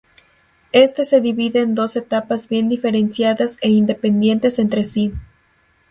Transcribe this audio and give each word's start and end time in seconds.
Éste 0.71 1.05
se 1.05 1.21
divide 1.21 1.59
en 1.59 1.75
dos 1.75 1.95
etapas 1.95 2.49
bien 2.49 2.69
diferenciadas 2.69 3.59
e 3.61 3.69
independientes 3.69 4.57
entre 4.57 4.83
sí. 4.83 5.13